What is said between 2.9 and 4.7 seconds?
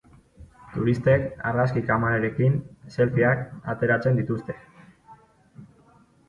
selfieak ateratzen dituzte.